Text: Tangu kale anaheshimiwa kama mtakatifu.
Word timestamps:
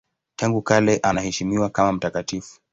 Tangu 0.35 0.61
kale 0.61 0.97
anaheshimiwa 1.03 1.69
kama 1.69 1.91
mtakatifu. 1.91 2.61